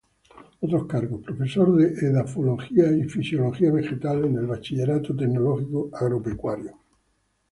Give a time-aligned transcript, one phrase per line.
[0.61, 6.77] Otros Cargos: Profesor de Edafología y Fisiología Vegetal en el Bachillerato Tecnológico Agropecuario No.